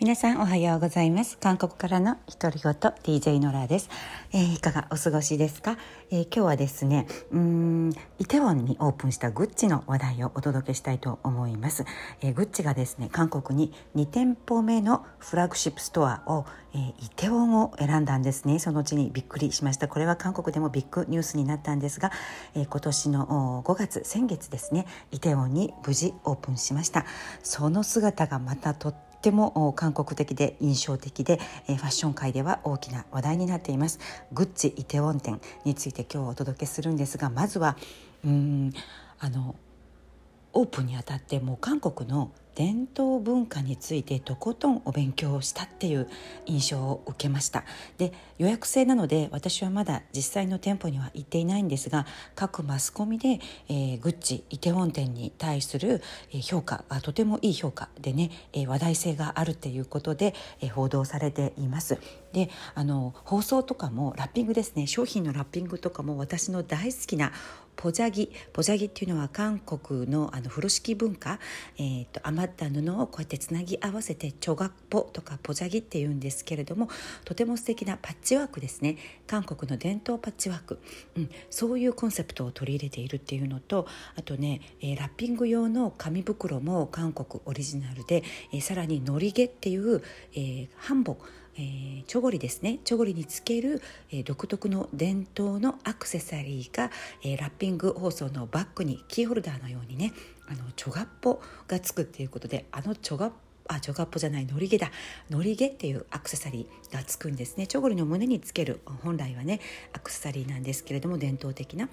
[0.00, 1.36] 皆さんおはようございます。
[1.36, 3.90] 韓国からの独り言 DJ ノラです、
[4.32, 5.76] えー、いかがお過ごしですか、
[6.10, 11.84] えー、今日はですねうんイテウォンにオープンしたグッチの話題をお届けしたいと思います、
[12.22, 18.58] えー、グッチがですね韓国に2店舗目のフラッグシップストアを、えー、イテウォンを選んだんですね。
[18.58, 19.86] そのうちにびっくりしました。
[19.86, 22.10] これは韓国でもビッグニュースになったんですが、
[22.54, 27.04] えー、今年の5月先月ですねイテウォンに無事オープンしました。
[27.42, 34.00] その姿がまたとっっても韓国的で印象的でファッション界では大きな話題になっています。
[34.32, 37.76] グッチイテウォン店について今日お届けするんですがまずは
[38.24, 38.72] うん
[39.18, 39.56] あの
[40.54, 46.08] オープンにあたってもう韓国の伝統文化についてとことんお勉強をしたっていう
[46.46, 47.64] 印象を受けました。
[47.98, 56.02] で予約制なので私はまだ実際の店舗には行っていないんですが各マスコミで、えー、グッチイテウォン店に対する
[56.42, 61.98] 評価がとてもいい評価でね、えー、話題性があるっていうことで、えー、報道されています。
[62.32, 64.86] であの放送とかもラッピングですね。
[64.86, 67.32] 商品のラッピングとかも私の大好きな
[67.80, 68.30] ポジャギ。
[68.52, 71.40] ポジャギっていうのは韓国のあの風呂敷文化、
[71.78, 76.90] えーと、余った布をこうやってつなぎ合わせてチョガポとかポジャギっていうんですけれども
[77.24, 78.98] とても素敵なパッチワークですね。
[79.26, 80.78] 韓国の伝統パッチワーク、
[81.16, 90.02] うん、そういうコンセプトを取り入れているっていうのとあとね、えー、ラッピング用の紙袋も韓国オリジナルで、えー、さらにのり毛っていう、
[90.34, 91.16] えー、ハンボ
[91.56, 92.78] えー、チョゴリですね。
[92.84, 96.90] チョゴリにつける、えー、独特の伝統のアクセサリーが、
[97.22, 100.12] えー、ラッピング包装のバッグにキーホルダーのようにね
[100.48, 103.36] あのチョガッポがつくっていうことであのチョガッポ
[103.72, 104.90] あチョガッポじゃないのり毛だ。
[105.30, 107.68] のり毛っていうアクセサリーがつくんですね。
[107.68, 109.60] チョゴリの胸につける本来はね
[109.92, 111.88] アクセサリーなんですけれども伝統的な。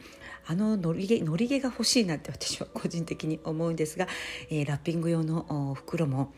[0.47, 4.07] あののり毛のり毛が欲しいなって私は個人的に思うんですが、
[4.49, 6.33] えー、ラッピング用の袋も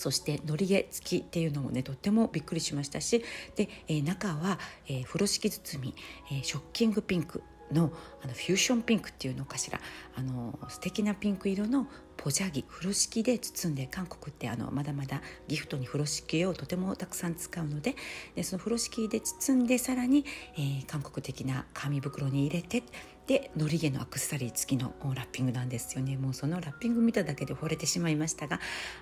[0.00, 3.22] そしてのり毛付きっていうのもねとってもびっくりしましたし
[3.54, 5.94] で、えー、中は、えー、風呂敷包み、
[6.32, 9.78] えー、ショッキングピンクのあのフューションピンクっていうのかしら。
[10.16, 17.96] あの素敵なピンク色のポジャギ風呂敷で包んで韓国ってあのまだまだギフトに風呂敷をとてもたくさん使うので
[18.34, 22.82] でその風呂敷で包んでさらに、えー、韓国的な紙袋に入れて
[23.30, 26.16] でのり毛のアクセサリー付きのラッピングなんですよね。
[26.16, 28.58] もうそのラッピング見ただけで惚れてしまいましたが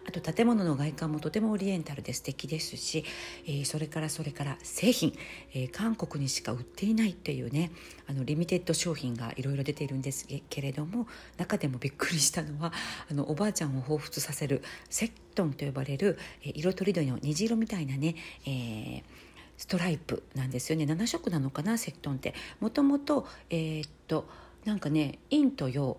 [0.07, 3.07] あと建物の外観もとてもオリエンタルで素敵ですし、
[3.47, 5.15] えー、それからそれから製品、
[5.55, 7.71] えー、韓国にしか売っていないっていうね
[8.07, 11.07] あのリミテッド商品がいろいろ出ているんですけれども
[11.39, 12.75] 中でもびっくりしたのは
[13.11, 18.15] あのおばあちゃんを彷彿させるセットンと呼ばれる、えー、色とりどりの虹色みたいなね、
[18.45, 19.28] えー
[19.59, 20.87] ストライプなんですよね。
[20.87, 22.33] 7色なのかなセクトンって。
[22.61, 24.27] もともとえー、っと
[24.65, 25.99] なんかね陰と陽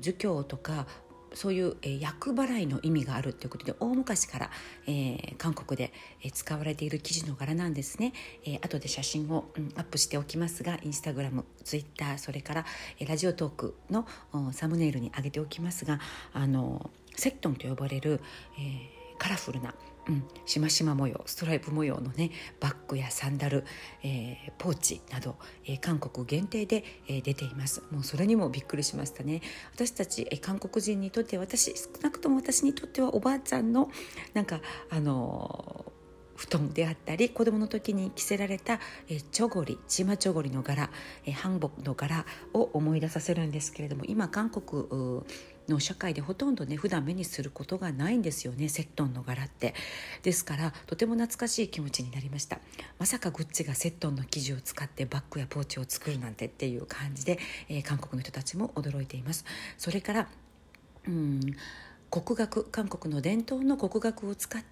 [0.00, 0.86] 儒教とか
[1.34, 4.50] そういう、えー、厄払いの意味があるということで大昔から、
[4.86, 8.12] えー、韓国で、えー、使われている生地の柄なんですね、
[8.44, 12.64] えー、後で写真を、うん、アップしておきますがインスタグラムツイッターそれから、
[12.98, 14.06] えー、ラジオトークの
[14.52, 16.00] サムネイルに上げておきますが
[16.32, 18.20] あのセットンと呼ばれる、
[18.58, 19.74] えー、カラフルな
[20.08, 23.64] うん、しましま模様ストライプ模様のねバッグやサンダル、
[24.02, 27.82] えー、ポーチなど、えー、韓国限定で、えー、出ています。
[27.90, 29.42] もうそれにもびっくりしましたね。
[29.74, 33.90] 私たち、えー、韓国人にとって私少なくとも私にとってはおばあちゃんの
[34.34, 34.60] なんか
[34.90, 35.89] あのー
[36.40, 38.80] 布団であったり子供の時に着せられた
[39.10, 40.88] えチョゴリチマチョゴリの柄
[41.26, 42.24] えハンボの柄
[42.54, 45.22] を思い出させるんですけれども今韓国
[45.68, 49.74] の社会でほとんどね普段目にすることがないんですよねセットンの柄って。
[50.22, 52.58] ですからとても懐かしい気持ちになりました。
[52.98, 59.44] まさかグッチがセットンの生地を使ってバッグやポーチを作るなんてっていう感じで、えー、韓国の人たちも驚いています。
[59.76, 60.28] それから
[61.06, 61.40] うん
[62.10, 64.64] 国楽韓国の伝統の国楽を使っ、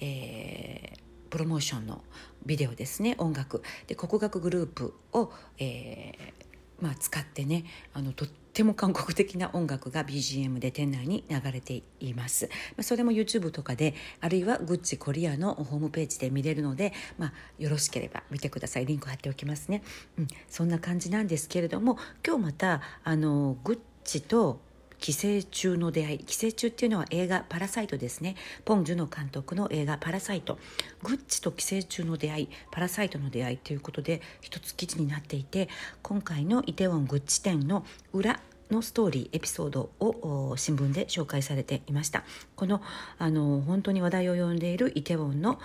[0.00, 2.02] えー、プロモーションの
[2.44, 3.62] ビデオですね音楽。
[3.86, 6.42] で国楽グループを、えー
[6.82, 7.64] まあ、使ってね
[7.94, 12.46] あのとっても韓国的な音楽が BGM で店内に流れています、
[12.76, 18.86] まあ、それも YouTube とかであるいはグッチコリアのホームページで見れるので、まあ、よろしければ見てください。
[18.86, 19.82] リンク貼っておきますね、
[20.18, 24.60] うん、そんな感じなんですけれども今日またあのグッチと
[25.02, 26.18] 寄生虫の出会い。
[26.20, 28.36] 寄生虫っていうのは映画「パラサイト」ですね。
[28.64, 30.60] ポン・ジュノ監督の映画「パラサイト」
[31.02, 35.68] グッチと寄生虫の出会いパラサイトの出会いということで一つ記事になっていて
[36.02, 38.40] 今回のイテウォングッチ店の裏
[38.70, 42.22] のストーリーエピソードを新聞で紹介されていました。
[42.54, 42.80] この
[43.18, 45.58] あの本当に話題を呼んでいるイテウォンの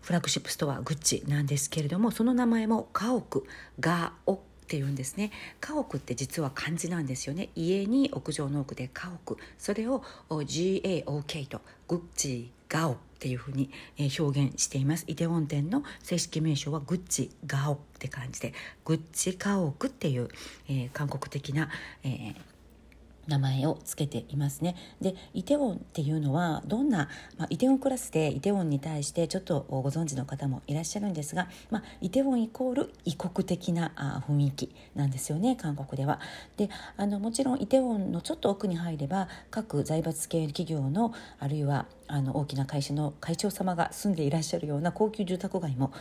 [0.00, 3.44] フラッグシップストアグッチなんですけれどもその名前も家屋
[3.78, 4.38] ガオっ
[4.72, 5.30] っていうんですね。
[5.60, 7.50] 家屋って実は漢字なんですよね。
[7.54, 9.36] 家に屋上の奥で家屋。
[9.58, 13.70] それを GAOK とグッチガオっていうふうに
[14.18, 15.04] 表現しています。
[15.08, 18.54] イテウォン店の正式名称はグッチガオって感じで
[18.86, 20.28] グッチ家屋っていう、
[20.70, 21.68] えー、韓国的な、
[22.02, 22.34] えー
[23.28, 24.76] 名前をつけていますね。
[25.00, 27.08] でイテウォンっていうのはどんな、
[27.38, 36.20] まあ、イテウォンクラスでイテウォンに対してちょっとご存知の方もいらっしゃるんですが、まあ、イテウォンイコール異国的なあ雰囲気なんですよね韓国では。
[36.56, 45.92] であのもちろんイテウォンのちょっと奥に入れば各財閥系企業のあるいはあの大きな会社の会長様が住んでいらっしゃるような高級住宅街も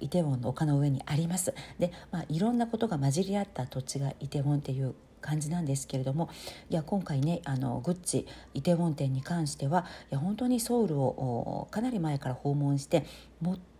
[0.00, 1.54] イテウォンの丘の上にあります。
[1.78, 6.28] で、まあ、いろんなことが混じり合った土地がイテウォンっていう感じなんですけれども
[6.70, 13.04] いや今回ねあのグッチイテウォン店に関してはいや本当にソウルをかなり前から訪問して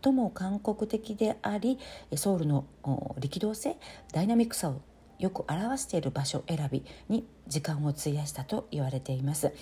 [0.03, 1.79] 最も韓国的であり
[2.15, 2.65] ソウルの
[3.19, 3.77] 力道性
[4.13, 4.81] ダイナミックさを
[5.19, 9.53] よく表している場所選びに時間を費やしたと言われています。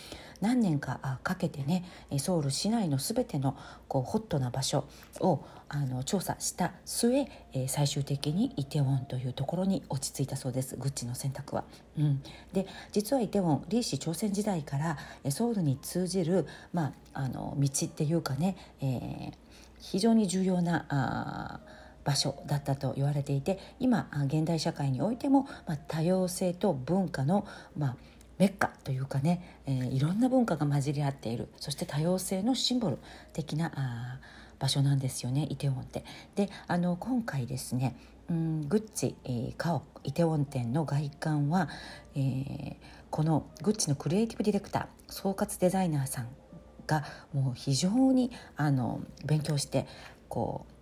[0.40, 1.84] 何年かかけてね
[2.18, 3.56] ソウル市内の全ての
[3.88, 4.84] こうホットな場所
[5.20, 7.26] をあの調査した末
[7.68, 10.76] 最終的にイテウォンというところに落ち着いたそうです。
[10.76, 11.64] グッチの選択は。
[11.98, 14.98] うん、で実はイテウォン李氏朝鮮時代から
[15.30, 19.32] ソウルに通じる、まあ、あの道っていうかね、えー、
[19.80, 21.60] 非常に重要なあ
[22.06, 27.44] 場所だったと言われていて今現代社会においても、まあ、多様性と文化の、
[27.76, 27.96] まあ、
[28.38, 32.98] メッカというかね、えー、いろんな文化が混じり合っているそして多様性のシンボル
[33.32, 34.20] 的なあ
[34.60, 36.04] 場所なんですよねイテウォンって。
[36.36, 37.96] であの今回ですね
[38.30, 41.68] うんグッチ、えー、カオイテウォン店の外観は、
[42.14, 42.76] えー、
[43.10, 46.28] このグッチのクリエイティブディレクター総括デザイナーさん
[46.86, 47.04] が
[47.34, 49.86] もう非常にあの勉強して
[50.28, 50.75] こう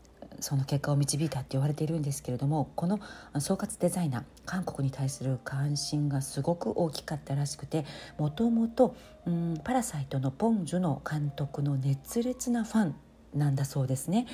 [0.44, 3.00] その結果を導いたって言われているんですけれどもこの
[3.38, 7.86] 総括デザイナー韓国に対する関心がすごく大きかったらしくて
[8.18, 8.94] もともと
[9.64, 12.94] 「パラサイト」のポン・ジュの監督の熱烈なファン
[13.32, 14.26] なんだそうですね。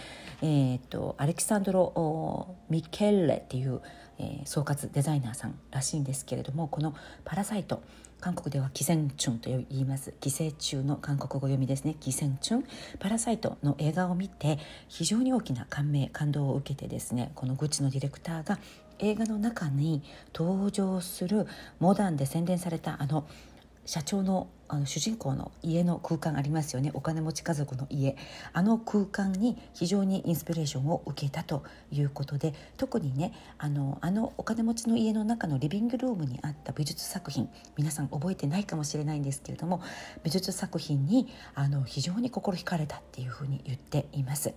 [0.42, 3.80] えーと、アレキサンドロ・ミケッレっていう、
[4.18, 7.82] えー、総括デザイナーさんらしいんですけれどもこの「パラサイト」
[8.20, 10.12] 韓国では寄生虫と言います。
[10.20, 11.96] 寄生虫の韓国語読みですね。
[12.00, 12.64] 寄生虫
[12.98, 14.58] パラサイトの映画を見て
[14.88, 18.58] 非常に大きな感銘感動を受けてですねこのグッチのディレクターが
[18.98, 20.02] 映画の中に
[20.34, 21.46] 登場する
[21.78, 23.26] モダンで洗練されたあの
[23.84, 28.16] 社長のあの主人公の家の空間ありますよねお金持ち家族の家
[28.52, 39.82] あの空間に非常にインスピレーションを受けたということで特にねあのあのお金持ちの家の中のリビングルームにあった美術作品皆さん覚えてないかもしれないんですけれども
[40.22, 44.54] 美術作品にあの非常に心惹かれたっていうふうに言っています。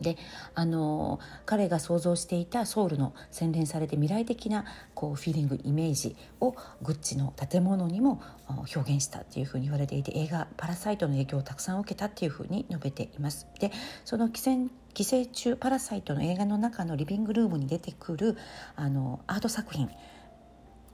[0.00, 0.16] で
[0.54, 4.64] あの彼が想像していたソウルの洗練されて未来的な
[4.94, 13.46] こうフィーリングイメージをグッチの建物にも表現したっていうふうに言われていて映画「パラサイト」の影響をたくさん受けたっていうふうに述べています。
[13.58, 13.72] で
[14.04, 18.38] その寄生寄生虫パラサイトの映画の中のリビングルームに出てくる
[18.76, 19.90] あのアート作品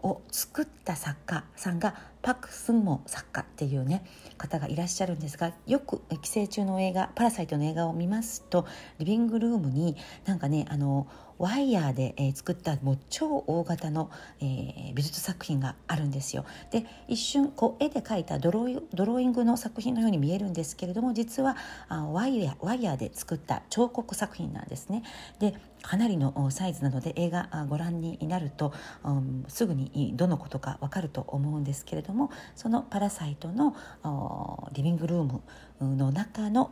[0.03, 4.05] を作った作家さんがパク・スンモ作家っていうね
[4.39, 8.67] 方がいらっしゃるんですがよく寄生虫の映画「パラサイト」の映画を見ますと
[8.99, 11.07] リビングルームになんかねあの
[11.43, 14.11] ワイヤーで、えー、作ったもう超大型の、
[14.41, 16.45] えー、美術作品があるんですよ。
[16.71, 21.57] で一瞬こう絵で描いたドローイングの作品のように見えるんですけれども実は
[21.89, 25.03] あワイヤーワイヤーで作った彫刻作品なんですね。
[25.41, 32.12] でかなりのサイズなので映画ご覧になると、うん、すぐにどのことか分かると思うんですけれども
[32.55, 35.41] その「パラサイト」のリビングルー
[35.81, 36.71] ムの中の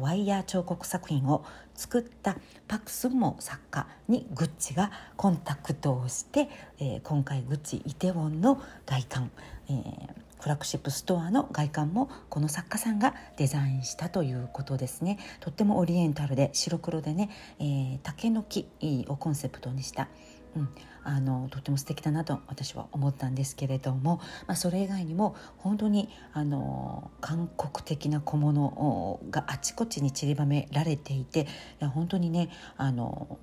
[0.00, 2.36] ワイヤー彫刻作品を作った
[2.68, 6.48] パク・スンモ作家にグッチがコンタクトをして、
[6.78, 9.30] えー、今回グッチイテウォンの外観、
[9.68, 10.08] えー、
[10.40, 15.18] フラッグシップストアの外観もこの作家さんがデザインしたということですね。
[15.40, 18.68] とってもオリエンタルで白黒でね、えー、竹の木
[19.08, 20.08] をコンセプトにした
[20.56, 20.68] うん、
[21.04, 31.46] あのとっても素敵だなと私は思ったんですけれども、まあ、それ以外にも本当にあの韓国的な小物があちこちに散りばめられていてい
[31.80, 33.38] や本当にねあの、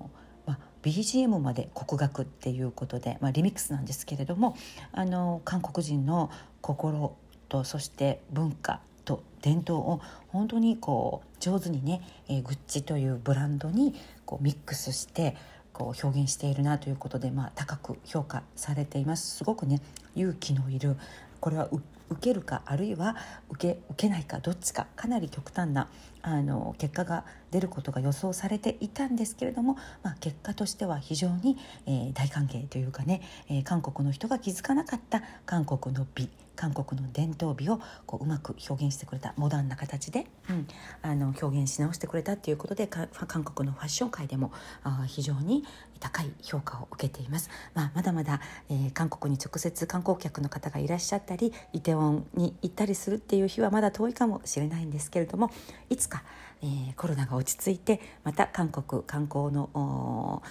[0.46, 4.56] まあ、BGM まで国楽っていうことで、まあ、リミックスなんですけれども
[4.92, 7.16] あの韓国人の心
[7.48, 15.36] とそして文化と伝統を本当にこう上手にね、えー、グッチというブランドにこうミックスして
[15.80, 19.38] こう表現しているなということで、まあ、高く評価されています。
[19.38, 19.80] すごくね
[20.14, 20.96] 勇気のいる
[21.40, 23.16] これは受けるかあるいは
[23.48, 25.88] 受け受けないかどっちかかなり極端な
[26.20, 31.56] あの結果が出ることが予想されていたんですけれども、まあ、結果としては非常に、
[31.86, 36.28] えー、大歓迎というかね、えー、韓国の人が気づかなかった韓国の美
[36.60, 40.68] 韓国の伝統美をこううまく表現してくれたモダンな形で、うん、
[41.00, 43.08] あの表現し直してくれたということで韓
[43.44, 44.52] 国のファッション界でも
[44.82, 45.64] あ非常に
[46.00, 55.50] 高い評価を受けています、まあ、まだまだ、えー、韓国に直接観光客の方がいらっしゃったりイテウォンに行ったりするっていう日はまだ遠いかもしれないんですけれども
[55.88, 56.24] いつか、
[56.60, 60.42] えー、コロナが落ち着いてまた韓国観光の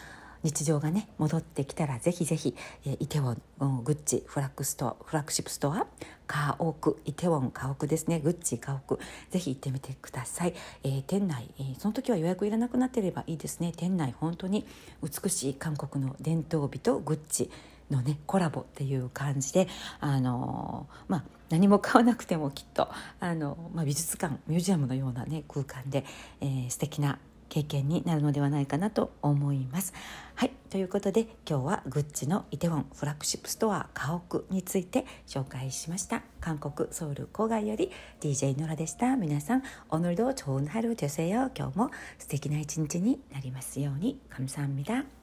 [0.43, 2.55] 日常がね戻ってきたらぜひぜひ、
[2.86, 5.88] えー、イテウォングッチフラッグストアフラッグシップストア
[6.27, 8.19] カーオークイテウォンカーオクですね。
[8.19, 9.00] グッチカオク
[9.31, 10.53] ぜひ行ってみてください、
[10.84, 13.74] えー、店内、えー、その時は予約いらなくなってればいいですね。
[13.75, 14.65] 店内本当に
[15.03, 17.50] 美しい韓国の伝統美とグッチ
[17.89, 19.67] のねコラボっていう感じで
[20.00, 26.05] あのまあ何も買わなくてもきっとあの、まあ、美術館ミュージアムのようなね空間で、
[26.41, 27.17] えー、素敵な
[27.49, 29.93] 経験になるのではないかなと思います。
[30.35, 45.18] はいということで今日はグッチのイテウォンフラッグシップストアカオクについて紹介しました韓国ソウル郊外より DJ ノラでした皆さん오늘도좋은하루되세요今日も素敵な一日になりますように감사합니다